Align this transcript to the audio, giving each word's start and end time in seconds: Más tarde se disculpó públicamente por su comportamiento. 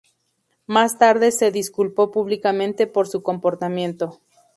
Más 0.65 0.97
tarde 0.97 1.29
se 1.31 1.51
disculpó 1.51 2.09
públicamente 2.11 2.87
por 2.87 3.07
su 3.07 3.21
comportamiento. 3.21 4.19